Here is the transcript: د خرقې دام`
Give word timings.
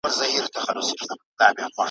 د 0.53 0.57
خرقې 0.65 0.95
دام` 1.37 1.69